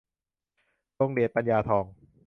[0.95, 1.85] คงเดช ปัญญาทอง